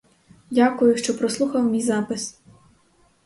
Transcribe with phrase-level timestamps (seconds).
[0.51, 2.39] Дякую, що прослухав мій запис!